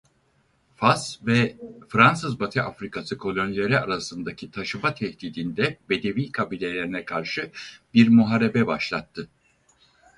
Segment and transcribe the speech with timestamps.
[0.75, 1.57] Fas ve
[1.89, 7.51] Fransız Batı Afrikası kolonileri arasındaki taşıma tehdidinde Bedevi kabilelerine karşı
[7.93, 9.29] bir muharebe başlattı.